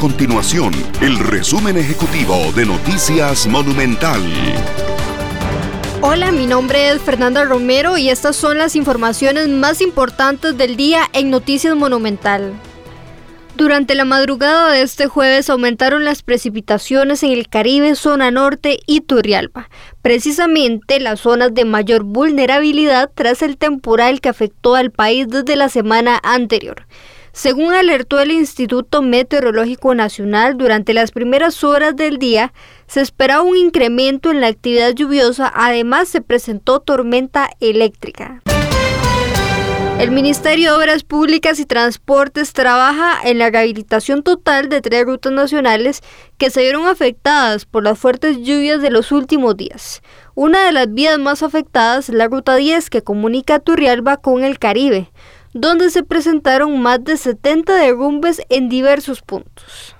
[0.00, 4.22] continuación el resumen ejecutivo de Noticias Monumental.
[6.00, 11.02] Hola, mi nombre es Fernanda Romero y estas son las informaciones más importantes del día
[11.12, 12.54] en Noticias Monumental.
[13.56, 19.02] Durante la madrugada de este jueves aumentaron las precipitaciones en el Caribe, zona norte y
[19.02, 19.68] Turrialba,
[20.00, 25.68] precisamente las zonas de mayor vulnerabilidad tras el temporal que afectó al país desde la
[25.68, 26.86] semana anterior.
[27.40, 32.52] Según alertó el Instituto Meteorológico Nacional, durante las primeras horas del día
[32.86, 38.42] se esperaba un incremento en la actividad lluviosa, además se presentó tormenta eléctrica.
[39.98, 45.32] El Ministerio de Obras Públicas y Transportes trabaja en la rehabilitación total de tres rutas
[45.32, 46.02] nacionales
[46.36, 50.02] que se vieron afectadas por las fuertes lluvias de los últimos días.
[50.34, 54.58] Una de las vías más afectadas es la Ruta 10 que comunica Turrialba con el
[54.58, 55.10] Caribe,
[55.52, 59.94] donde se presentaron más de 70 derrumbes en diversos puntos.